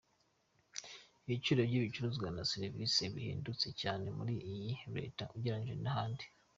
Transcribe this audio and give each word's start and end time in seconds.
Ibiciro 1.25 1.61
by’ibicuruzwa 1.69 2.27
na 2.35 2.43
Servisi 2.51 3.01
birahendutse 3.13 3.67
cyane 3.81 4.05
muri 4.17 4.33
iyi 4.51 4.71
Leta 4.97 5.23
ugereranyije 5.35 5.75
n’ahandi. 5.83 6.25